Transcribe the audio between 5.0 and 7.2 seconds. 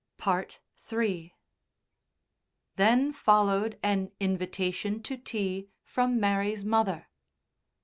to tea from Mary's mother.